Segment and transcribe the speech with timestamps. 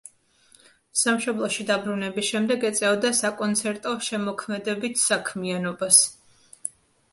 [1.01, 6.03] სამშობლოში დაბრუნების შემდეგ ეწეოდა საკონცერტო შემოქმედებით საქმიანობას.